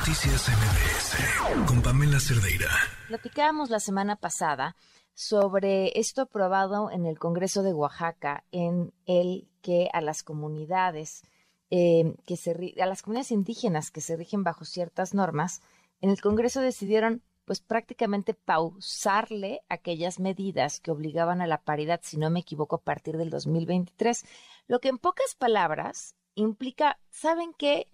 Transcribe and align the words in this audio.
Noticias 0.00 0.48
MBS 0.48 1.66
con 1.66 1.82
Pamela 1.82 2.18
Cerdeira. 2.20 2.70
Platicábamos 3.08 3.68
la 3.68 3.80
semana 3.80 4.16
pasada 4.16 4.74
sobre 5.12 5.92
esto 6.00 6.22
aprobado 6.22 6.90
en 6.90 7.04
el 7.04 7.18
Congreso 7.18 7.62
de 7.62 7.74
Oaxaca, 7.74 8.44
en 8.50 8.94
el 9.04 9.46
que 9.60 9.90
a 9.92 10.00
las 10.00 10.22
comunidades 10.22 11.22
eh, 11.70 12.14
que 12.24 12.38
se 12.38 12.74
a 12.80 12.86
las 12.86 13.02
comunidades 13.02 13.30
indígenas 13.30 13.90
que 13.90 14.00
se 14.00 14.16
rigen 14.16 14.42
bajo 14.42 14.64
ciertas 14.64 15.12
normas, 15.12 15.60
en 16.00 16.08
el 16.08 16.22
Congreso 16.22 16.62
decidieron 16.62 17.22
pues 17.44 17.60
prácticamente 17.60 18.32
pausarle 18.32 19.60
aquellas 19.68 20.18
medidas 20.18 20.80
que 20.80 20.92
obligaban 20.92 21.42
a 21.42 21.46
la 21.46 21.60
paridad, 21.60 22.00
si 22.02 22.16
no 22.16 22.30
me 22.30 22.40
equivoco, 22.40 22.76
a 22.76 22.82
partir 22.82 23.18
del 23.18 23.28
2023. 23.28 24.24
Lo 24.66 24.80
que 24.80 24.88
en 24.88 24.96
pocas 24.96 25.34
palabras 25.34 26.14
implica, 26.34 26.98
¿saben 27.10 27.52
qué? 27.52 27.86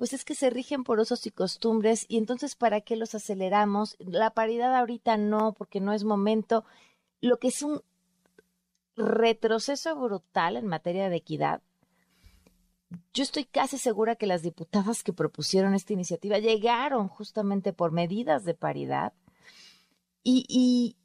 Pues 0.00 0.14
es 0.14 0.24
que 0.24 0.34
se 0.34 0.48
rigen 0.48 0.82
por 0.82 0.98
usos 0.98 1.26
y 1.26 1.30
costumbres 1.30 2.06
y 2.08 2.16
entonces 2.16 2.56
¿para 2.56 2.80
qué 2.80 2.96
los 2.96 3.14
aceleramos? 3.14 3.98
La 3.98 4.30
paridad 4.30 4.74
ahorita 4.74 5.18
no, 5.18 5.52
porque 5.52 5.78
no 5.78 5.92
es 5.92 6.04
momento. 6.04 6.64
Lo 7.20 7.38
que 7.38 7.48
es 7.48 7.60
un 7.60 7.82
retroceso 8.96 9.94
brutal 9.94 10.56
en 10.56 10.66
materia 10.66 11.10
de 11.10 11.16
equidad, 11.16 11.60
yo 13.12 13.22
estoy 13.22 13.44
casi 13.44 13.76
segura 13.76 14.16
que 14.16 14.26
las 14.26 14.40
diputadas 14.40 15.02
que 15.02 15.12
propusieron 15.12 15.74
esta 15.74 15.92
iniciativa 15.92 16.38
llegaron 16.38 17.08
justamente 17.08 17.74
por 17.74 17.92
medidas 17.92 18.46
de 18.46 18.54
paridad 18.54 19.12
y, 20.22 20.96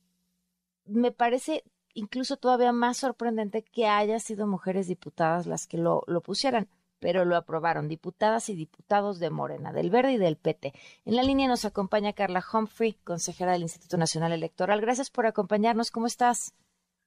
me 0.86 1.12
parece 1.12 1.66
incluso 1.94 2.38
todavía 2.38 2.72
más 2.72 2.96
sorprendente 2.96 3.62
que 3.62 3.88
haya 3.88 4.22
sido 4.22 4.48
mujeres 4.48 4.88
diputadas 4.88 5.48
las 5.48 5.68
que 5.68 5.78
lo 5.78 6.22
pusieran, 6.24 6.70
pero 7.00 7.26
lo 7.26 7.36
aprobaron 7.36 7.88
diputadas 7.88 8.50
y 8.50 8.56
diputados 8.56 9.20
de 9.20 9.30
Morena, 9.30 9.74
del 9.74 9.90
Verde 9.90 10.14
y 10.14 10.18
del 10.18 10.38
PT. 10.38 10.74
En 11.06 11.16
la 11.16 11.24
línea 11.24 11.48
nos 11.48 11.66
acompaña 11.66 12.14
Carla 12.14 12.44
Humphrey, 12.52 12.94
consejera 13.04 13.54
del 13.54 13.64
Instituto 13.64 13.98
Nacional 13.98 14.32
Electoral. 14.32 14.82
Gracias 14.82 15.10
por 15.10 15.26
acompañarnos. 15.26 15.92
¿Cómo 15.92 16.08
estás? 16.08 16.54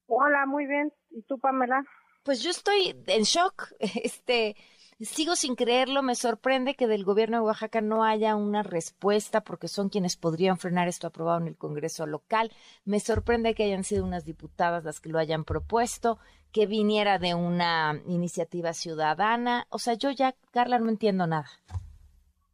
Hola, 0.06 0.46
muy 0.46 0.66
bien. 0.66 0.92
¿Y 1.10 1.22
tú, 1.22 1.38
Pamela? 1.38 1.84
Pues 2.22 2.42
yo 2.42 2.50
estoy 2.50 2.94
en 3.06 3.22
shock, 3.22 3.72
este, 3.78 4.56
sigo 5.00 5.36
sin 5.36 5.54
creerlo, 5.54 6.02
me 6.02 6.14
sorprende 6.14 6.74
que 6.74 6.86
del 6.86 7.04
gobierno 7.04 7.38
de 7.38 7.44
Oaxaca 7.44 7.80
no 7.80 8.04
haya 8.04 8.34
una 8.36 8.62
respuesta 8.62 9.42
porque 9.42 9.68
son 9.68 9.88
quienes 9.88 10.16
podrían 10.16 10.58
frenar 10.58 10.88
esto 10.88 11.06
aprobado 11.06 11.40
en 11.40 11.48
el 11.48 11.56
Congreso 11.56 12.06
local. 12.06 12.52
Me 12.84 13.00
sorprende 13.00 13.54
que 13.54 13.64
hayan 13.64 13.84
sido 13.84 14.04
unas 14.04 14.24
diputadas 14.24 14.84
las 14.84 15.00
que 15.00 15.08
lo 15.08 15.18
hayan 15.18 15.44
propuesto, 15.44 16.18
que 16.52 16.66
viniera 16.66 17.18
de 17.18 17.34
una 17.34 18.00
iniciativa 18.06 18.72
ciudadana. 18.72 19.66
O 19.70 19.78
sea, 19.78 19.94
yo 19.94 20.10
ya, 20.10 20.34
Carla, 20.50 20.78
no 20.78 20.88
entiendo 20.88 21.26
nada. 21.26 21.48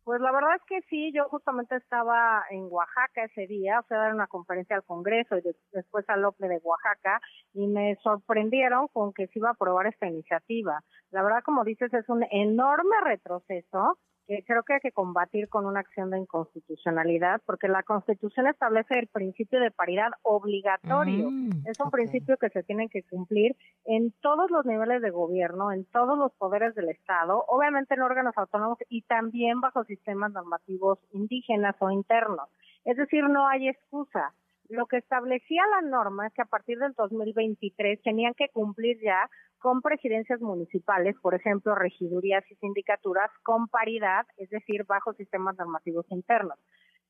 Pues 0.05 0.20
la 0.20 0.33
verdad 0.33 0.56
es 0.56 0.62
que 0.66 0.83
sí, 0.91 1.12
yo 1.14 1.24
justamente 1.30 1.77
estaba 1.77 2.44
en 2.50 2.66
Oaxaca 2.70 3.24
ese 3.24 3.47
día, 3.47 3.80
o 3.80 3.86
sea, 3.86 3.97
dar 3.97 4.14
una 4.14 4.27
conferencia 4.27 4.77
al 4.77 4.84
Congreso 4.84 5.38
y 5.38 5.42
después 5.72 6.05
al 6.11 6.24
OPLE 6.27 6.48
de 6.48 6.61
Oaxaca 6.62 7.20
y 7.55 7.66
me 7.66 7.96
sorprendieron 8.02 8.88
con 8.88 9.14
que 9.14 9.28
se 9.28 9.38
iba 9.38 9.48
a 9.48 9.52
aprobar 9.52 9.86
esta 9.86 10.06
iniciativa. 10.06 10.80
La 11.11 11.22
verdad, 11.22 11.42
como 11.42 11.64
dices, 11.64 11.92
es 11.94 12.06
un 12.11 12.22
enorme 12.30 13.00
retroceso 13.02 13.98
que 14.27 14.42
creo 14.47 14.62
que 14.62 14.75
hay 14.75 14.80
que 14.80 14.92
combatir 14.92 15.48
con 15.48 15.67
una 15.67 15.80
acción 15.80 16.11
de 16.11 16.19
inconstitucionalidad, 16.19 17.42
porque 17.44 17.69
la 17.69 17.83
Constitución 17.83 18.47
establece 18.47 18.98
el 18.98 19.06
principio 19.08 19.61
de 19.61 19.70
paridad 19.70 20.12
obligatorio. 20.22 21.30
Mm, 21.30 21.67
es 21.67 21.78
un 21.80 21.91
principio 21.91 22.36
que 22.36 22.50
se 22.50 22.62
tiene 22.62 22.89
que 22.89 23.02
cumplir 23.02 23.56
en 23.84 24.12
todos 24.20 24.50
los 24.50 24.64
niveles 24.64 25.02
de 25.02 25.11
gobierno, 25.11 25.72
en 25.72 25.84
todos 25.86 26.19
los 26.19 26.33
poderes 26.33 26.75
del 26.75 26.89
Estado, 26.89 27.45
obviamente 27.48 27.95
en 27.95 28.02
órganos 28.02 28.34
autónomos 28.36 28.78
y 28.89 29.02
también 29.02 29.61
bajo 29.61 29.84
sistemas 29.84 30.33
normativos 30.33 30.98
indígenas 31.12 31.77
o 31.80 31.91
internos. 31.91 32.48
Es 32.84 32.97
decir, 32.97 33.25
no 33.28 33.48
hay 33.48 33.69
excusa. 33.69 34.33
Lo 34.68 34.86
que 34.86 34.96
establecía 34.96 35.62
la 35.66 35.82
norma 35.82 36.26
es 36.26 36.32
que 36.32 36.42
a 36.42 36.46
partir 36.46 36.78
del 36.78 36.92
2023 36.94 38.02
tenían 38.02 38.34
que 38.34 38.48
cumplir 38.48 38.98
ya 39.02 39.28
con 39.58 39.83
presidencias 39.83 40.40
municipales, 40.40 41.16
por 41.20 41.34
ejemplo, 41.34 41.74
regidurías 41.74 42.44
y 42.50 42.55
sindicaturas 42.56 43.30
con 43.42 43.68
paridad, 43.68 44.27
es 44.36 44.50
decir, 44.50 44.84
bajo 44.84 45.12
sistemas 45.14 45.56
normativos 45.56 46.06
internos. 46.11 46.58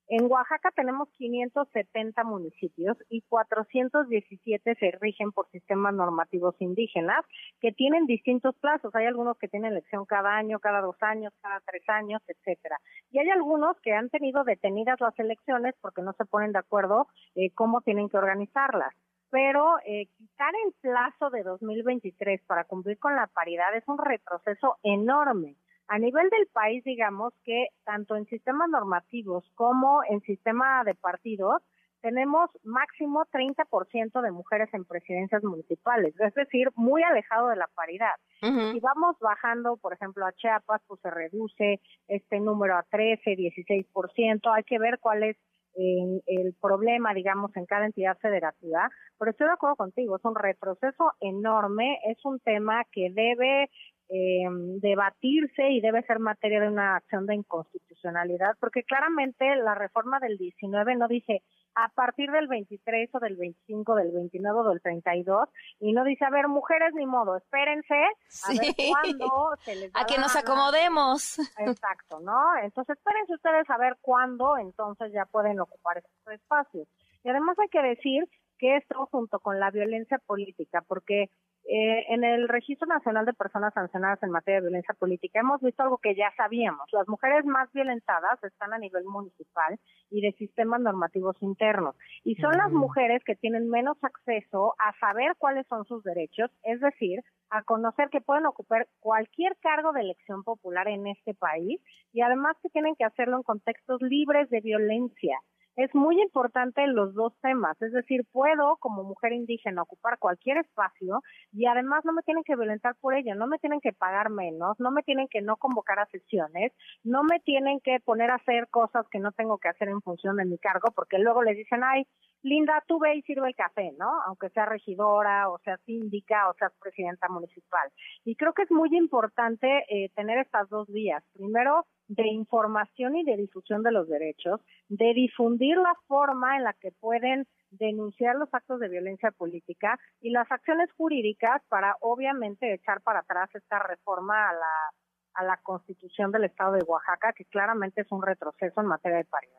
En 0.08 0.30
Oaxaca 0.30 0.70
tenemos 0.76 1.08
570 1.16 2.24
municipios 2.24 2.98
y 3.08 3.22
417 3.22 4.74
se 4.74 4.90
rigen 5.00 5.32
por 5.32 5.48
sistemas 5.50 5.94
normativos 5.94 6.54
indígenas 6.60 7.24
que 7.60 7.72
tienen 7.72 8.04
distintos 8.04 8.54
plazos. 8.56 8.94
Hay 8.94 9.06
algunos 9.06 9.38
que 9.38 9.48
tienen 9.48 9.72
elección 9.72 10.04
cada 10.04 10.36
año, 10.36 10.58
cada 10.60 10.82
dos 10.82 10.96
años, 11.00 11.32
cada 11.40 11.60
tres 11.60 11.88
años, 11.88 12.20
etcétera. 12.26 12.76
Y 13.12 13.18
hay 13.18 13.30
algunos 13.30 13.80
que 13.80 13.94
han 13.94 14.10
tenido 14.10 14.44
detenidas 14.44 15.00
las 15.00 15.18
elecciones 15.18 15.74
porque 15.80 16.02
no 16.02 16.12
se 16.12 16.26
ponen 16.26 16.52
de 16.52 16.58
acuerdo 16.58 17.06
eh, 17.34 17.50
cómo 17.54 17.80
tienen 17.80 18.10
que 18.10 18.18
organizarlas 18.18 18.94
pero 19.30 19.78
eh, 19.84 20.06
quitar 20.16 20.52
el 20.64 20.72
plazo 20.80 21.28
de 21.30 21.42
2023 21.42 22.42
para 22.46 22.62
cumplir 22.62 23.00
con 23.00 23.16
la 23.16 23.26
paridad 23.26 23.74
es 23.76 23.82
un 23.88 23.98
retroceso 23.98 24.76
enorme. 24.84 25.56
A 25.88 25.98
nivel 25.98 26.30
del 26.30 26.46
país, 26.52 26.82
digamos 26.84 27.34
que 27.44 27.68
tanto 27.84 28.16
en 28.16 28.24
sistemas 28.26 28.68
normativos 28.70 29.50
como 29.54 30.00
en 30.08 30.20
sistema 30.22 30.82
de 30.84 30.94
partidos, 30.94 31.62
tenemos 32.04 32.50
máximo 32.64 33.24
30% 33.32 34.20
de 34.20 34.30
mujeres 34.30 34.68
en 34.74 34.84
presidencias 34.84 35.42
municipales, 35.42 36.14
es 36.20 36.34
decir, 36.34 36.68
muy 36.74 37.02
alejado 37.02 37.48
de 37.48 37.56
la 37.56 37.66
paridad. 37.74 38.12
Si 38.42 38.80
vamos 38.80 39.16
bajando, 39.20 39.78
por 39.78 39.94
ejemplo, 39.94 40.26
a 40.26 40.32
Chiapas, 40.32 40.82
pues 40.86 41.00
se 41.00 41.10
reduce 41.10 41.80
este 42.08 42.40
número 42.40 42.76
a 42.76 42.82
13, 42.90 43.30
16%, 43.30 44.54
hay 44.54 44.64
que 44.64 44.78
ver 44.78 44.98
cuál 45.00 45.22
es 45.22 45.38
en 45.76 46.20
el 46.26 46.54
problema, 46.60 47.14
digamos, 47.14 47.56
en 47.56 47.64
cada 47.64 47.86
entidad 47.86 48.18
federativa, 48.18 48.90
pero 49.18 49.30
estoy 49.30 49.46
de 49.46 49.54
acuerdo 49.54 49.76
contigo, 49.76 50.16
es 50.16 50.24
un 50.24 50.36
retroceso 50.36 51.12
enorme, 51.20 51.98
es 52.06 52.22
un 52.24 52.38
tema 52.40 52.84
que 52.92 53.10
debe 53.12 53.70
eh, 54.08 54.44
debatirse 54.80 55.70
y 55.70 55.80
debe 55.80 56.02
ser 56.02 56.18
materia 56.18 56.60
de 56.60 56.68
una 56.68 56.96
acción 56.96 57.26
de 57.26 57.34
inconstitucionalidad, 57.34 58.56
porque 58.60 58.82
claramente 58.82 59.56
la 59.56 59.74
reforma 59.74 60.20
del 60.20 60.36
19 60.36 60.96
no 60.96 61.08
dice 61.08 61.42
a 61.74 61.88
partir 61.88 62.30
del 62.30 62.46
23 62.46 63.10
o 63.14 63.18
del 63.18 63.36
25, 63.36 63.94
del 63.96 64.12
29 64.12 64.60
o 64.60 64.68
del 64.68 64.80
32, 64.80 65.48
y 65.80 65.92
no 65.92 66.04
dice, 66.04 66.24
a 66.24 66.30
ver, 66.30 66.48
mujeres 66.48 66.92
ni 66.94 67.06
modo, 67.06 67.36
espérense 67.36 67.94
a 67.94 68.52
ver 68.52 68.74
cuándo 68.90 69.56
se 69.60 69.74
les 69.76 69.90
A 69.94 70.06
que 70.06 70.18
nos 70.18 70.36
acomodemos. 70.36 71.38
Exacto, 71.58 72.20
¿no? 72.20 72.56
Entonces, 72.62 72.96
espérense 72.96 73.34
ustedes 73.34 73.68
a 73.70 73.78
ver 73.78 73.96
cuándo 74.00 74.56
entonces 74.58 75.12
ya 75.12 75.24
pueden 75.26 75.58
ocupar 75.60 75.98
estos 75.98 76.34
espacios. 76.34 76.86
Y 77.24 77.30
además 77.30 77.58
hay 77.58 77.68
que 77.68 77.82
decir 77.82 78.28
que 78.58 78.76
esto 78.76 79.08
junto 79.10 79.40
con 79.40 79.58
la 79.58 79.70
violencia 79.70 80.18
política, 80.18 80.84
porque 80.86 81.30
eh, 81.66 82.04
en 82.08 82.24
el 82.24 82.46
Registro 82.46 82.86
Nacional 82.86 83.24
de 83.24 83.32
Personas 83.32 83.72
Sancionadas 83.72 84.22
en 84.22 84.30
materia 84.30 84.60
de 84.60 84.66
violencia 84.66 84.94
política 84.94 85.40
hemos 85.40 85.62
visto 85.62 85.82
algo 85.82 85.98
que 85.98 86.14
ya 86.14 86.30
sabíamos. 86.36 86.86
Las 86.92 87.08
mujeres 87.08 87.46
más 87.46 87.72
violentadas 87.72 88.42
están 88.44 88.74
a 88.74 88.78
nivel 88.78 89.04
municipal 89.04 89.78
y 90.10 90.20
de 90.20 90.32
sistemas 90.32 90.82
normativos 90.82 91.36
internos. 91.40 91.96
Y 92.22 92.34
son 92.36 92.52
las 92.58 92.70
mujeres 92.70 93.24
que 93.24 93.34
tienen 93.34 93.70
menos 93.70 93.96
acceso 94.02 94.74
a 94.78 94.92
saber 94.98 95.36
cuáles 95.38 95.66
son 95.68 95.86
sus 95.86 96.04
derechos, 96.04 96.50
es 96.64 96.80
decir, 96.80 97.20
a 97.48 97.62
conocer 97.62 98.10
que 98.10 98.20
pueden 98.20 98.46
ocupar 98.46 98.86
cualquier 99.00 99.56
cargo 99.56 99.92
de 99.92 100.00
elección 100.00 100.44
popular 100.44 100.88
en 100.88 101.06
este 101.06 101.34
país 101.34 101.80
y 102.12 102.20
además 102.20 102.56
que 102.62 102.68
tienen 102.68 102.94
que 102.94 103.04
hacerlo 103.04 103.36
en 103.36 103.42
contextos 103.42 104.02
libres 104.02 104.50
de 104.50 104.60
violencia 104.60 105.38
es 105.76 105.94
muy 105.94 106.20
importante 106.20 106.86
los 106.86 107.14
dos 107.14 107.32
temas, 107.40 107.80
es 107.82 107.92
decir, 107.92 108.24
puedo 108.30 108.76
como 108.76 109.02
mujer 109.02 109.32
indígena 109.32 109.82
ocupar 109.82 110.18
cualquier 110.18 110.58
espacio 110.58 111.20
y 111.52 111.66
además 111.66 112.04
no 112.04 112.12
me 112.12 112.22
tienen 112.22 112.44
que 112.44 112.56
violentar 112.56 112.94
por 113.00 113.14
ello, 113.14 113.34
no 113.34 113.46
me 113.46 113.58
tienen 113.58 113.80
que 113.80 113.92
pagar 113.92 114.30
menos, 114.30 114.78
no 114.78 114.90
me 114.90 115.02
tienen 115.02 115.28
que 115.28 115.42
no 115.42 115.56
convocar 115.56 115.98
a 115.98 116.06
sesiones, 116.06 116.72
no 117.02 117.24
me 117.24 117.40
tienen 117.40 117.80
que 117.80 117.98
poner 118.00 118.30
a 118.30 118.36
hacer 118.36 118.68
cosas 118.68 119.06
que 119.10 119.18
no 119.18 119.32
tengo 119.32 119.58
que 119.58 119.68
hacer 119.68 119.88
en 119.88 120.00
función 120.00 120.36
de 120.36 120.44
mi 120.44 120.58
cargo, 120.58 120.92
porque 120.94 121.18
luego 121.18 121.42
les 121.42 121.56
dicen, 121.56 121.82
ay, 121.82 122.06
Linda, 122.42 122.82
tú 122.86 122.98
ve 122.98 123.16
y 123.16 123.22
sirve 123.22 123.48
el 123.48 123.54
café, 123.54 123.92
¿no? 123.98 124.20
Aunque 124.26 124.50
sea 124.50 124.66
regidora, 124.66 125.48
o 125.48 125.58
sea 125.60 125.78
síndica, 125.78 126.50
o 126.50 126.54
sea 126.54 126.70
presidenta 126.78 127.26
municipal. 127.28 127.90
Y 128.22 128.36
creo 128.36 128.52
que 128.52 128.64
es 128.64 128.70
muy 128.70 128.94
importante 128.94 129.84
eh, 129.88 130.10
tener 130.14 130.38
estas 130.38 130.68
dos 130.68 130.86
vías. 130.88 131.24
Primero, 131.32 131.86
de 132.08 132.26
información 132.28 133.16
y 133.16 133.24
de 133.24 133.36
difusión 133.36 133.82
de 133.82 133.92
los 133.92 134.08
derechos, 134.08 134.60
de 134.88 135.14
difundir 135.14 135.76
la 135.76 135.94
forma 136.06 136.56
en 136.56 136.64
la 136.64 136.72
que 136.74 136.92
pueden 136.92 137.46
denunciar 137.70 138.36
los 138.36 138.52
actos 138.52 138.80
de 138.80 138.88
violencia 138.88 139.30
política 139.30 139.98
y 140.20 140.30
las 140.30 140.50
acciones 140.50 140.90
jurídicas 140.92 141.62
para 141.68 141.96
obviamente 142.00 142.72
echar 142.72 143.00
para 143.02 143.20
atrás 143.20 143.50
esta 143.54 143.78
reforma 143.80 144.50
a 144.50 144.52
la, 144.52 144.92
a 145.34 145.44
la 145.44 145.56
constitución 145.62 146.30
del 146.30 146.44
estado 146.44 146.72
de 146.74 146.84
Oaxaca, 146.84 147.32
que 147.32 147.44
claramente 147.46 148.02
es 148.02 148.12
un 148.12 148.22
retroceso 148.22 148.80
en 148.80 148.86
materia 148.86 149.18
de 149.18 149.24
paridad. 149.24 149.58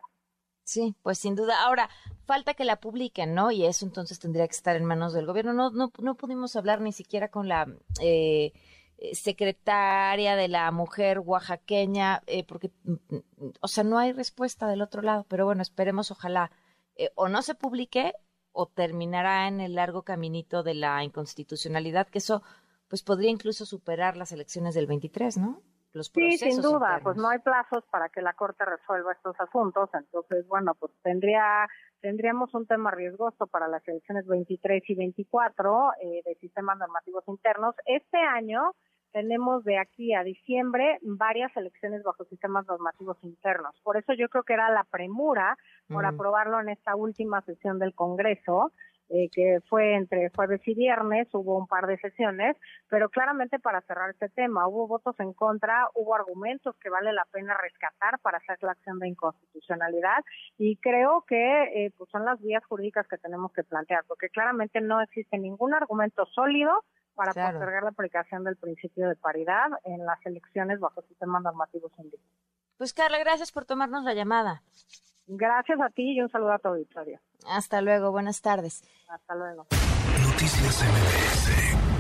Sí, 0.64 0.96
pues 1.04 1.20
sin 1.20 1.36
duda. 1.36 1.64
Ahora, 1.64 1.90
falta 2.26 2.56
que 2.56 2.66
la 2.66 2.80
publiquen, 2.80 3.36
¿no? 3.36 3.52
Y 3.52 3.66
eso 3.66 3.86
entonces 3.86 4.20
tendría 4.20 4.48
que 4.48 4.56
estar 4.56 4.76
en 4.76 4.84
manos 4.84 5.14
del 5.14 5.28
gobierno. 5.28 5.54
No, 5.54 5.70
no, 5.70 5.92
no 6.00 6.16
pudimos 6.16 6.56
hablar 6.56 6.82
ni 6.82 6.92
siquiera 6.92 7.30
con 7.30 7.48
la 7.48 7.68
eh, 8.02 8.52
secretaria 9.14 10.36
de 10.36 10.48
la 10.48 10.72
mujer 10.72 11.20
oaxaqueña, 11.20 12.22
eh, 12.28 12.44
porque 12.44 12.72
o 13.62 13.68
sea, 13.68 13.84
no 13.84 13.98
hay 13.98 14.14
respuesta 14.14 14.68
del 14.68 14.82
otro 14.82 15.02
lado, 15.02 15.26
pero 15.28 15.46
bueno, 15.46 15.62
esperemos, 15.62 16.12
ojalá, 16.12 16.52
eh, 16.96 17.12
o 17.16 17.28
no 17.28 17.42
se 17.42 17.56
publique 17.56 18.14
o 18.52 18.68
terminará 18.68 19.48
en 19.48 19.60
el 19.60 19.76
largo 19.76 20.04
caminito 20.04 20.64
de 20.64 20.76
la 20.76 21.04
inconstitucionalidad, 21.04 22.08
que 22.08 22.20
eso 22.20 22.42
pues 22.88 23.04
podría 23.04 23.30
incluso 23.30 23.66
superar 23.66 24.16
las 24.16 24.32
elecciones 24.32 24.76
del 24.76 24.88
23, 24.88 25.38
¿no? 25.38 25.62
Los 25.96 26.08
sí, 26.08 26.38
sin 26.38 26.62
duda, 26.62 27.00
pues 27.02 27.16
no 27.16 27.30
hay 27.30 27.40
plazos 27.40 27.86
para 27.90 28.10
que 28.10 28.22
la 28.22 28.34
Corte 28.34 28.66
resuelva 28.66 29.14
estos 29.14 29.40
asuntos, 29.40 29.90
entonces, 29.94 30.46
bueno, 30.46 30.76
pues 30.76 30.92
tendría 31.02 31.68
tendríamos 32.02 32.54
un 32.54 32.68
tema 32.68 32.92
riesgoso 32.92 33.48
para 33.48 33.70
las 33.70 33.88
elecciones 33.88 34.28
23 34.28 34.84
y 34.90 34.96
24 34.96 35.92
eh, 36.02 36.22
de 36.26 36.36
sistemas 36.36 36.78
normativos 36.78 37.24
internos. 37.28 37.76
Este 37.86 38.18
año 38.18 38.74
tenemos 39.14 39.64
de 39.64 39.78
aquí 39.78 40.14
a 40.14 40.24
diciembre 40.24 41.00
varias 41.02 41.56
elecciones 41.56 42.04
bajo 42.04 42.26
sistemas 42.26 42.68
normativos 42.68 43.18
internos. 43.24 43.74
Por 43.82 43.96
eso 43.96 44.12
yo 44.12 44.28
creo 44.28 44.44
que 44.44 44.52
era 44.52 44.70
la 44.70 44.84
premura 44.84 45.58
por 45.88 46.06
aprobarlo 46.06 46.60
en 46.60 46.68
esta 46.68 46.98
última 46.98 47.40
sesión 47.44 47.80
del 47.80 47.96
Congreso. 47.96 48.74
Eh, 49.10 49.30
que 49.32 49.60
fue 49.70 49.94
entre 49.96 50.32
jueves 50.36 50.62
y 50.66 50.74
viernes, 50.74 51.28
hubo 51.34 51.60
un 51.60 51.68
par 51.68 51.86
de 51.86 51.98
sesiones, 52.00 52.58
pero 52.90 53.10
claramente 53.10 53.60
para 53.60 53.82
cerrar 53.82 54.10
este 54.10 54.30
tema, 54.30 54.68
hubo 54.68 54.88
votos 54.88 55.16
en 55.20 55.32
contra, 55.34 55.88
hubo 55.94 56.16
argumentos 56.16 56.76
que 56.78 56.90
vale 56.90 57.14
la 57.14 57.24
pena 57.32 57.56
rescatar 57.56 58.18
para 58.20 58.40
hacer 58.40 58.58
la 58.62 58.72
acción 58.72 58.98
de 58.98 59.10
inconstitucionalidad 59.10 60.24
y 60.58 60.78
creo 60.78 61.24
que 61.28 61.86
eh, 61.86 61.92
pues 61.96 62.10
son 62.10 62.26
las 62.26 62.42
vías 62.42 62.66
jurídicas 62.66 63.08
que 63.08 63.20
tenemos 63.20 63.54
que 63.54 63.64
plantear, 63.64 64.06
porque 64.08 64.30
claramente 64.30 64.82
no 64.82 65.00
existe 65.00 65.38
ningún 65.38 65.76
argumento 65.76 66.26
sólido 66.26 66.84
para 67.14 67.32
postergar 67.32 67.84
la 67.84 67.90
aplicación 67.90 68.44
del 68.44 68.58
principio 68.58 69.08
de 69.08 69.16
paridad 69.16 69.68
en 69.84 70.04
las 70.04 70.18
elecciones 70.26 70.80
bajo 70.80 71.04
sistemas 71.04 71.44
normativos 71.44 71.92
indígenas. 72.00 72.36
Pues 72.78 72.94
Carla, 72.94 73.20
gracias 73.20 73.52
por 73.52 73.66
tomarnos 73.66 74.04
la 74.04 74.16
llamada. 74.16 74.64
Gracias 75.28 75.80
a 75.82 75.90
ti 75.90 76.14
y 76.14 76.22
un 76.22 76.30
saludo 76.30 76.54
a 76.54 76.60
tu 76.60 76.68
auditorio. 76.70 77.20
Hasta 77.48 77.82
luego, 77.82 78.12
buenas 78.12 78.42
tardes. 78.42 78.84
Hasta 79.10 79.36
luego. 79.36 79.66
Noticias 80.22 80.84
MBS 80.84 81.95